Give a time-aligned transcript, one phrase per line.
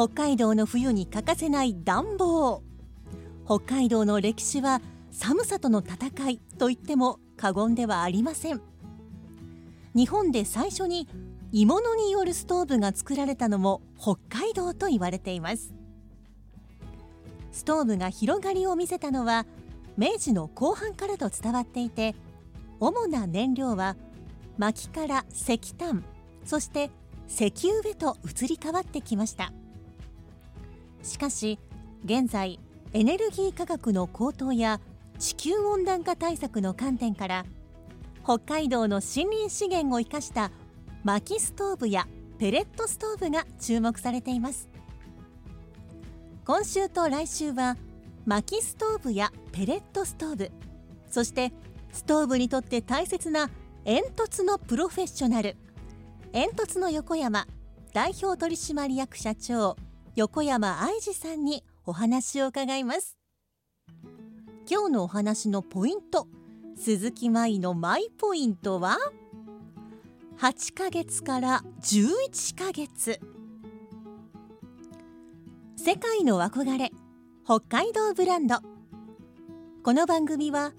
[0.00, 2.62] 北海道の冬に欠かせない暖房。
[3.44, 4.80] 北海道の歴史は
[5.10, 8.62] 寒さとの戦いと言っても過言ではありません。
[9.94, 11.06] 日本で最初に
[11.52, 15.74] 鋳物によるストーブが作られたのも北海道と言われています。
[17.52, 19.44] ストーブが広がりを見せたのは
[19.98, 22.14] 明治の後半からと伝わっていて
[22.78, 23.96] 主な燃料は
[24.56, 26.02] 薪から石炭
[26.46, 26.90] そして
[27.28, 29.52] 石油へと移り変わってきました。
[31.02, 31.58] しかし
[32.04, 32.58] 現在
[32.92, 34.80] エネルギー価格の高騰や
[35.18, 37.44] 地球温暖化対策の観点から
[38.24, 40.50] 北海道の森林資源を生かした
[41.04, 42.06] 薪ストーブや
[42.38, 44.68] ペレットストーブが注目されています。
[46.44, 47.76] 今週と来週は
[48.26, 50.50] 薪ストーブやペレットストーブ
[51.08, 51.52] そして
[51.92, 53.50] ストーブにとって大切な
[53.84, 55.56] 煙突のプロフェッショナル。
[56.32, 57.46] 煙突の横山
[57.92, 59.76] 代表取締役社長
[60.16, 63.16] 横山愛二さんにお話を伺います。
[64.68, 66.26] 今日のお話のポイント
[66.76, 68.98] 鈴木舞のマイポイントは
[70.38, 73.20] 8ヶ月から11ヶ月。
[75.76, 76.90] 世界の憧れ
[77.44, 78.56] 北海道ブランド。
[79.84, 80.72] この番組は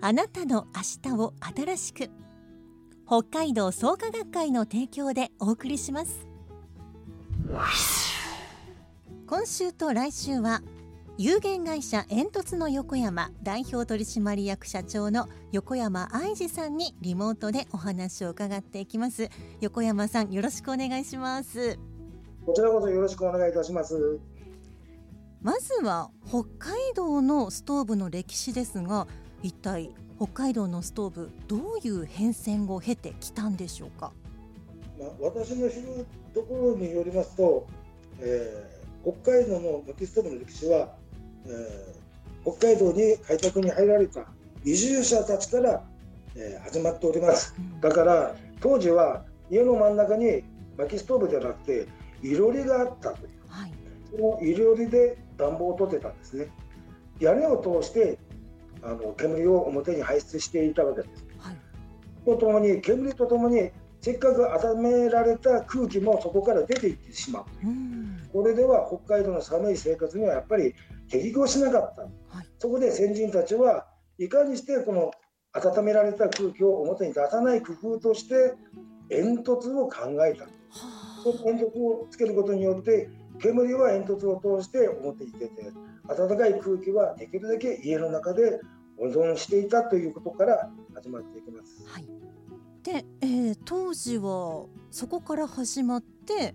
[0.00, 2.10] あなたの明日を新しく
[3.06, 6.26] 北海道創価学会の提供でお送りします。
[9.30, 10.60] 今週と来週は
[11.16, 19.28] 有限会社煙突の横山代表取締役社長の横山愛二さんにリモートでお話を伺っていきます。
[19.60, 21.78] 横山さんよろしくお願いします。
[22.44, 24.18] こちらこそよろしくお願いいたします。
[25.40, 29.06] まずは北海道のストーブの歴史ですが
[29.44, 34.10] 一体北海道のストーブどういう変遷を経てきたんでしょうか？
[34.98, 36.04] まあ、私の知る
[36.34, 37.68] ところによりますと、
[38.18, 38.69] えー
[39.02, 40.94] 北海道の薪ストーブの歴史は、
[41.46, 42.00] えー
[42.42, 44.24] 北海道に開拓に入られた
[44.64, 45.84] 移住者たちから、
[46.34, 47.54] えー始まっております。
[47.80, 50.42] だから当時は家の真ん中に
[50.78, 51.86] 薪ストーブじゃなくて
[52.22, 53.72] いろりがあったというはい、
[54.10, 56.48] そのいろりで暖房を取ってたんですね。
[57.18, 58.18] 屋根を通して
[58.82, 61.26] あの煙を表に排出していたわけです。
[61.38, 61.56] はい、
[62.24, 67.44] とともに煙とともにせっかく温められた空気もそこから出ていってしまう。
[67.62, 70.74] うん、これでは北海道の寒い生活にはやっぱり
[71.10, 72.02] 適合しなかった。
[72.02, 72.08] は
[72.42, 73.86] い、そこで先人たちは
[74.18, 75.10] いかにしてこの
[75.52, 78.54] 温められた空気を表に出さない工夫として
[79.08, 80.44] 煙突を考えた。
[80.44, 80.50] は
[81.22, 83.10] その煙突をつけることによって
[83.40, 85.72] 煙は煙突を通して表に出て
[86.08, 88.60] 暖かい空気はできるだけ家の中で
[88.98, 91.84] 保存していたということから始まっていきます。
[91.86, 92.06] はい、
[92.82, 96.54] で、えー当時はそこから始まって、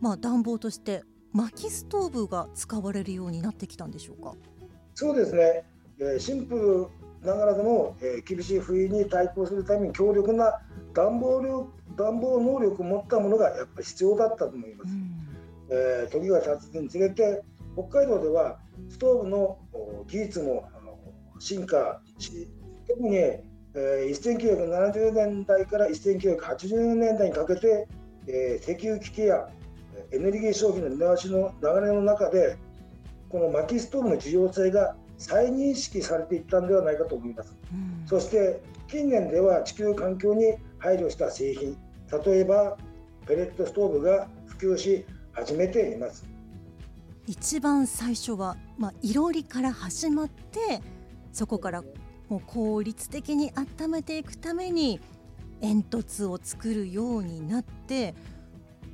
[0.00, 1.02] まあ、暖房として
[1.32, 4.34] 薪ストーブが使われるようになってきたんでしょうか？
[4.94, 5.64] そうですね、
[5.98, 6.54] えーシンプ
[7.22, 10.60] ルながらでも、えー厳しい冬に対抗するために強力な
[10.94, 14.94] 暖房力暖房能力を持ったものがやっぱり必要だったと思います。
[15.70, 17.42] えー時が経つにつれて
[17.74, 20.68] 北海道ではストーブのお技術も
[21.40, 22.48] 進化し
[22.86, 23.18] 特に、
[23.74, 27.88] えー1970年代から1980年代にかけて、
[28.26, 29.48] えー石油危機や
[30.10, 32.56] えーエネルギー消費の見直しの流れの中で
[33.28, 37.54] この薪ストーブの重要性が再認識されていったんではないかと思います。
[37.72, 41.76] うんそして近年では地球環境に配慮した製品
[42.24, 42.76] 例えば
[43.26, 46.24] ペレットストーブが普及し始めています
[47.26, 50.80] 一番最初は、まあ、いろりから始まって
[51.32, 51.82] そこから
[52.28, 55.00] もう効率的に温めていくために
[55.60, 58.14] 煙突を作るようになって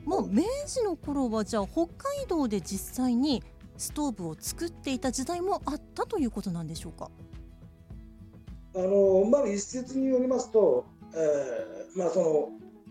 [0.04, 3.42] もう明治の頃はじゃあ北海道で実際に
[3.76, 7.10] ストーブを作っていた時代もあったということなんでしょうか？
[8.74, 10.84] あのまあ一説によりますと、
[11.14, 12.48] えー、まあその、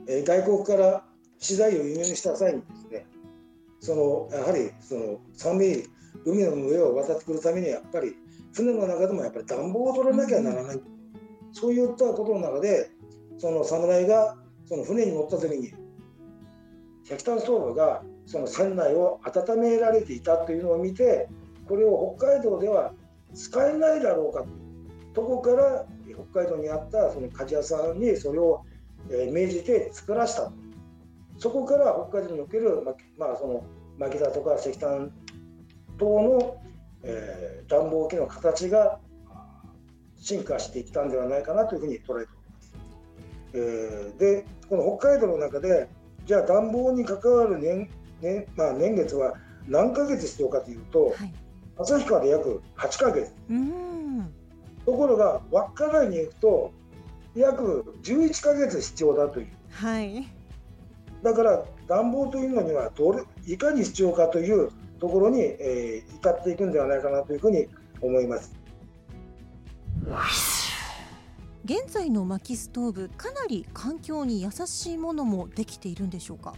[0.07, 1.03] えー、外国から
[1.37, 3.05] 資材を輸入した際にですね
[3.79, 5.87] そのやはりその寒い
[6.25, 8.15] 海の上を渡ってくるためにやっぱり
[8.53, 10.83] 船の中でもやっぱり暖房を取らなきゃならない、うん、
[11.51, 12.91] そういったことの中で
[13.37, 14.35] その侍が
[14.65, 15.73] その船に乗った時に
[17.05, 21.27] 石炭ストーブがその船内を温められていたというのを見て
[21.67, 22.93] これを北海道では
[23.33, 24.45] 使えないだろうか
[25.13, 25.85] とこから
[26.31, 28.63] 北海道にあったその鍛冶屋さんにそれを
[29.09, 30.51] 命じて作らせた。
[31.39, 32.83] そこから北海道における、
[33.17, 33.63] まあ、その
[33.97, 35.11] 薪だとか石炭
[35.97, 36.57] 等の、
[37.03, 38.99] えー、暖房機の形が
[40.17, 42.73] 進化していったんではないかなというふうに捉えております。
[43.53, 45.87] えー、でこの北海道の中で
[46.25, 47.89] じゃあ暖房に関わる年,、
[48.21, 49.33] 年まあ、年月は
[49.67, 51.33] 何ヶ月必要かというと、はい、
[51.79, 53.31] 旭川で約8ヶ月。
[54.85, 56.71] ところが稚内に行くと
[57.35, 59.47] 約11ヶ月必要だという。
[59.71, 60.27] はい、
[61.23, 64.69] だから暖房というのにはどれいかに必要かという
[64.99, 67.67] ところに、えー、至っていくんではないかなというふうに
[68.01, 68.53] 思います。
[71.65, 76.55] 現在の薪ストーブかなり環境に優しいものもできているんでしょうか？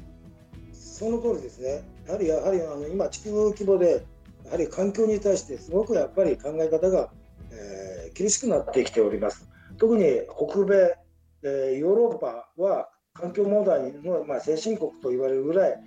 [0.71, 1.83] その通りですね。
[2.07, 4.05] やはりやはりあの今地球規模で
[4.45, 7.09] やはり環境に対してすごくやっぱり考え方が、
[7.51, 9.49] えー、厳しくなってきております。
[9.77, 10.95] 特に北米、
[11.43, 15.79] えー、ヨーロッパは環境問題の、まあ、先進国と言われるぐらい、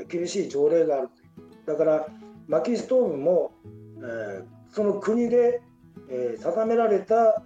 [0.00, 1.08] えー、厳しい条例がある
[1.68, 2.06] だから
[2.48, 3.52] 薪ストーブも、
[3.98, 5.60] えー、その国で、
[6.08, 7.42] えー、定められた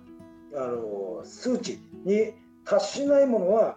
[0.55, 2.35] あの数値に
[2.65, 3.77] 達しないものは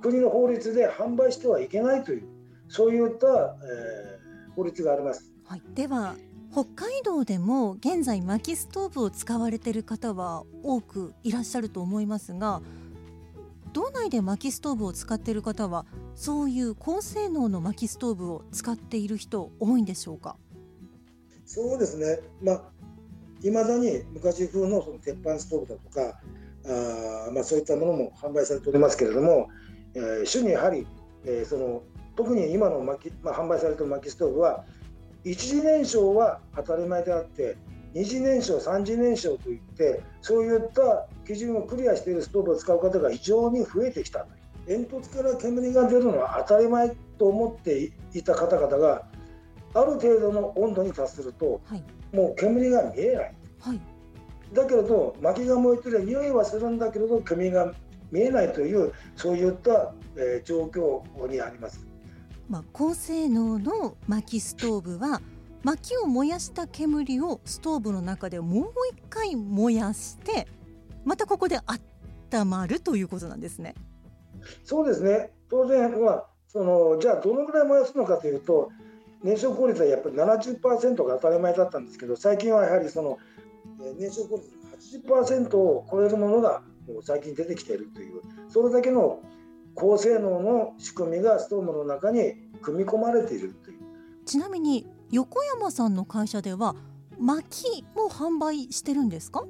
[0.00, 2.28] 国の法律で販売してはいけないという
[2.68, 6.14] そういった、えー、法律があります、はい、では
[6.52, 12.62] 北海道でも現在薪ストーブを使われている方は多くいらっしゃると思いますが
[13.72, 20.36] 道内で薪ストーブを使っている方はそういう高性能の薪ストーブを使っている人多いんでしょうか？
[21.46, 22.62] そうですね、まあ、
[23.42, 26.20] いまだに昔風のその鉄板ストーブだとか
[27.28, 29.48] あ、まあ、そういったものも販売されておりますけれども、
[29.94, 30.86] えー、主にやはり、
[31.24, 31.82] えー、その
[32.14, 34.64] 特に今の薪、まあ、販売されている薪ストーブは
[35.24, 37.56] 一次燃焼は当たり前であって
[37.94, 44.26] 二次燃焼三次燃焼といってそういった基準をクリアしているストーブを使う方が異常に増えてきた
[44.66, 49.02] 煙突から煙が出るのは当たり前と思っていた方々が
[49.74, 51.84] ある程度の温度に達すると、はい、
[52.14, 53.80] もう煙が見えない、はい、
[54.52, 57.72] だけれど薪が燃えてる匂いはするんだけれど煙が
[58.10, 61.86] 見えないというそういった、えー、状況にあります。
[62.48, 65.22] まあ、高性能の薪ストーブは
[65.64, 70.48] 薪を燃やした煙をストーブの中でもう一回燃やして
[71.04, 71.58] またここで
[72.30, 73.74] 温まるということなんですね。
[74.64, 78.70] そうですね当然はそのじゃあどのぐらい燃やすのかというと
[79.22, 83.18] 燃焼効率はやっぱり70%が当たり前だったんですけど最近はやはりその
[83.98, 89.20] 燃焼効率80%を超えるものがもう最近出てきているというそれだけの
[89.74, 93.78] 高性能の仕組みがストーブの中に組み込まれているという
[94.26, 96.74] ちなみに横山さんの会社では
[97.20, 99.44] 薪も販売してるんですか？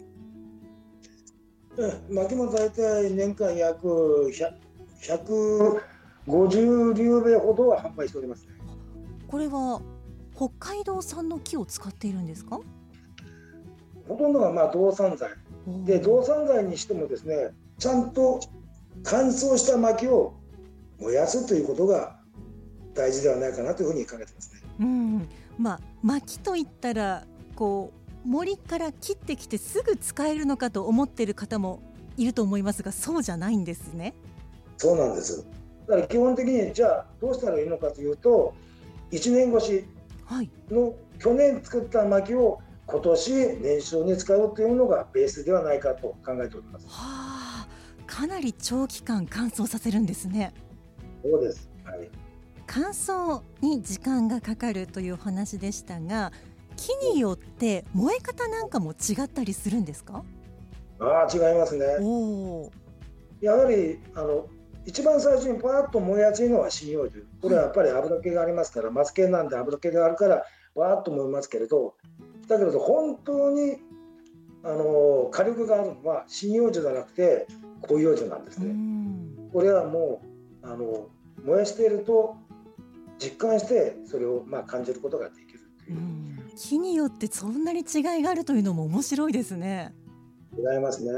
[2.11, 4.29] 薪も大体年間約
[5.01, 8.49] 150流米ほどは販売しております、ね、
[9.29, 9.81] これは
[10.35, 12.59] 北海道産の木を使っているんですか？
[14.09, 15.31] ほとんどがまあ動産材
[15.85, 18.41] で動産材にしてもですねちゃんと
[19.05, 20.35] 乾燥した薪を
[20.99, 22.19] 燃やすということが
[22.95, 24.61] 大事ではないかなというふうに考えてますね。
[24.81, 25.29] うん、
[25.59, 27.93] まあ薪といったらこ
[28.25, 31.83] う森から切ってきてすぐ使えるのかと思っている方も
[32.17, 34.15] いると思いますがそうじゃないんですね。
[34.79, 35.47] そうなんです
[35.87, 38.55] だから基本的にじゃあどうしたらいいのかというと
[39.13, 39.85] 1年越し
[40.71, 46.87] の去年作った薪を今年燃焼に使うというのがベースではないかと考えております。
[46.89, 47.69] はあ、
[48.07, 50.53] かなり長期間乾燥させるんですね。
[51.23, 51.72] そうです。
[52.73, 52.83] はい。
[52.85, 56.33] 乾燥に時間がかかるという話でしたが、
[56.77, 60.25] 木によって燃え方なんかも違ったりするんですか？
[60.99, 61.85] ああ、違いますね。
[62.01, 62.71] お
[63.41, 64.47] やはりあの
[64.87, 71.95] 一番最初にパーッと燃えやすいのは針葉樹これはやっぱり油気がありますから、マツ系なんで油気があるからパーッと燃えますけれど
[72.49, 73.77] だけど本当に
[74.65, 77.47] あの火力があるのは針葉樹じゃなくて
[77.87, 78.75] 広葉樹なんですね。
[79.53, 80.23] これはも
[80.63, 81.09] うあの
[81.45, 82.37] 燃やしていると
[83.23, 89.95] 実感してそれをまあ感じることができるという、うん、木によってそんなに違いがあるというのも面白いですね。
[90.57, 91.11] 違いますね。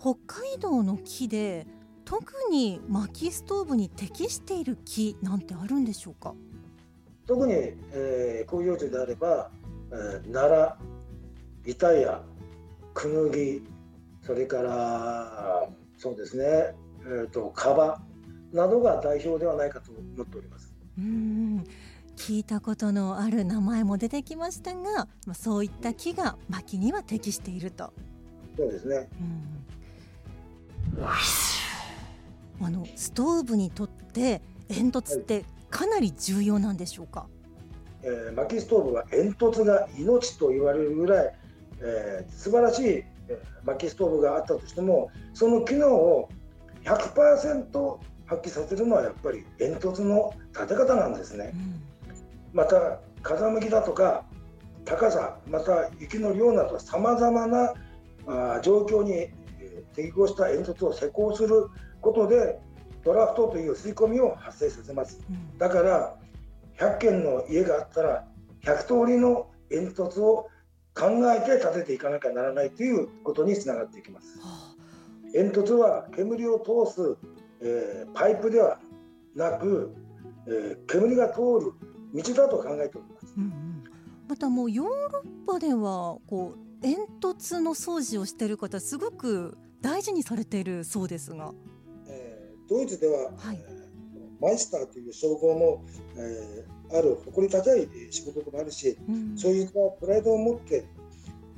[0.00, 1.66] 北海道の木で
[2.04, 6.34] 特に薪ストーブに適している木なんてあるんでしょうか？
[7.26, 7.52] 特に、
[7.92, 9.50] えー、広葉樹であれば、
[9.92, 10.76] えー、奈
[11.64, 12.22] 良板や
[12.94, 13.62] クヌギ
[14.22, 18.02] それからそうですね、えーと、とカバ
[18.52, 20.74] などが代表ではないかと思っております。
[20.98, 21.64] うん。
[22.16, 27.92] 聞いたことのある名前も出てきましたが、まあ、そういった木が薪には適していると。
[28.56, 29.08] そうですね、
[30.98, 37.26] うん、あのストーブにとって煙突ってかなり重要なんでしょうか、
[38.02, 41.34] えー、薪ストーブは煙突が命と言われるぐらい、
[41.80, 43.04] えー、素晴らしい
[43.64, 46.28] 薪ストーブがあったとしてもその機能を
[46.84, 47.98] 100%
[48.36, 51.52] 発揮させるのはやっぱり煙突の立て方なんですね。
[51.54, 51.82] うん、
[52.52, 54.24] また風向きだとか
[54.84, 57.74] 高さまた雪の量などさまざまな
[58.26, 59.28] あ状況に
[59.94, 61.68] 適合した煙突を施工する
[62.00, 62.58] ことで
[63.04, 66.16] ドラフトという吸い込みを発生させます、うん、だから
[66.78, 68.24] 100軒の家があったら
[68.62, 70.48] 100通りの煙突を
[70.94, 74.38] 考えて建てていかなきゃならないということにつながっていきます。
[75.32, 77.16] 煙突は煙を通す、
[77.62, 78.78] えー、パイプでは
[79.34, 79.94] なく、
[80.46, 81.72] えー、煙が通る
[82.14, 83.34] 道だと考えております。
[83.36, 83.84] うんうん、
[84.28, 91.52] またもうヨーロッパではこう煙突の掃除をしている方すごく大事にされているそうですが、
[92.08, 93.58] えー、ドイツでは、はい、
[94.40, 95.84] マイスターという称号も、
[96.16, 100.84] えー、ある誇り高い仕事でもあるし、うん、そういったプライドを持って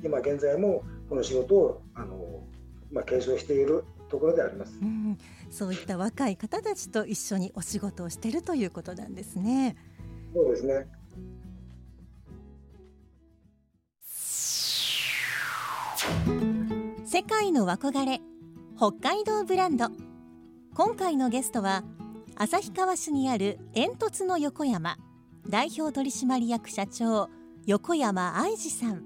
[0.03, 2.43] 今現在もこの仕事をあの、
[2.91, 5.17] まあ、継承しているところであります、うん、
[5.49, 9.75] そういった若い方たちと一緒にお仕事をしているということなんですね。
[10.33, 10.87] そうですね。
[17.05, 18.21] 世界の憧れ
[18.77, 19.87] 北海道ブランド。
[20.75, 21.83] 今回のゲストは
[22.35, 24.97] 旭川市にある煙突の横山
[25.47, 27.29] 代表取締役社長
[27.65, 29.03] 横山愛二さん。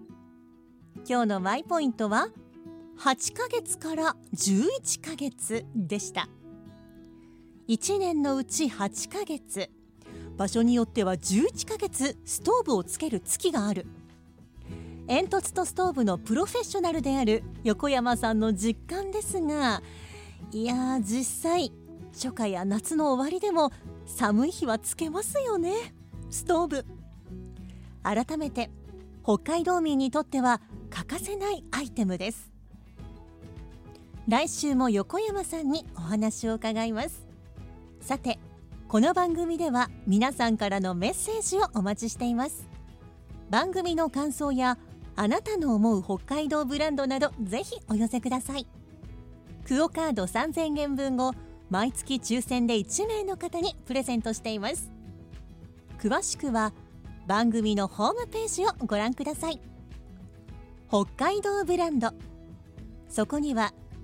[1.08, 2.30] 今日のマイポイントは
[3.00, 6.28] 8ヶ月から11ヶ月でした。
[7.70, 9.70] 1年のうち8ヶ月
[10.36, 13.88] 場所によっては11ヶ月ストーブをつける月がある。
[15.08, 19.82] 煙突とストーブのプロフェッショナルである横山さんの実感ですが
[20.52, 21.72] いや実際
[22.12, 23.72] 初夏や夏の終わりでも
[24.06, 25.74] 寒い日はつけますよね
[26.30, 26.86] ストーブ。
[28.04, 28.70] 改めて
[29.24, 32.49] 北海道民にとっては欠かせないアイテムです。
[34.30, 37.26] 来週も横山さんにお話を伺います。
[38.00, 38.38] さて
[38.88, 42.70] この番組では皆さんからのメッセージをお待ちしています。
[43.50, 44.78] 番組の感想や
[45.16, 48.68] あなたの思う北海道ブランドなどぜひお寄せください。
[49.68, 51.34] クオカード3000円分を
[51.72, 54.92] 毎月抽選で1名の方にプレゼントしています。
[55.98, 56.72] 詳しくは
[57.26, 59.60] 番組のホームページをご覧ください。
[60.88, 62.12] 北海道ブランド。
[63.10, 63.74] そこには